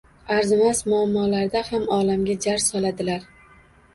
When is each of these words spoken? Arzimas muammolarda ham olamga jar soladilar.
Arzimas 0.35 0.79
muammolarda 0.93 1.61
ham 1.67 1.85
olamga 1.97 2.37
jar 2.45 2.63
soladilar. 2.69 3.29